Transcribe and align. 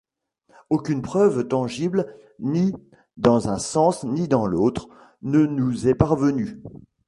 Aucune 0.71 1.03
preuve 1.03 1.47
tangible 1.47 2.11
ni 2.39 2.73
dans 3.17 3.49
un 3.49 3.59
sens 3.59 4.03
ni 4.03 4.27
dans 4.27 4.47
l'autre 4.47 4.89
ne 5.21 5.45
nous 5.45 5.87
est 5.87 5.93
parvenue. 5.93 6.59